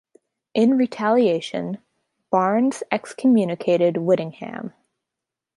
In 0.55 0.77
retaliation, 0.77 1.77
Barnes 2.31 2.81
excommunicated 2.91 3.97
Whittingham. 3.97 4.73